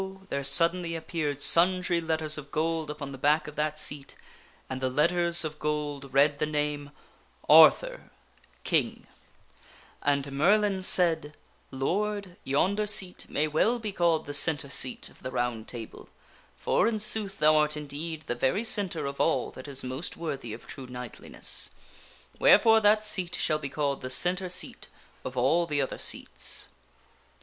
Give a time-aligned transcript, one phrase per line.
[0.29, 4.15] there suddenly appeared sundry letters of gold upon the back of that seat,
[4.67, 6.89] and the letters of gold read the name,
[7.47, 8.01] And
[10.31, 11.37] Merlin said,"
[11.71, 16.09] Lord, yonder seat may well be called the centre seat of the Round Table,
[16.57, 20.51] for, in sooth, thou art indeed the very centre of all that is most worthy
[20.51, 21.69] of true knightliness.
[22.39, 24.87] Wherefore that seat shall be called the centre seat
[25.23, 26.69] of all the other seats."